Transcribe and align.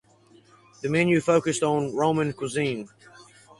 The 0.81 0.89
menu 0.89 1.21
focused 1.21 1.61
on 1.61 1.95
Roman 1.95 2.33
cuisine. 2.33 2.87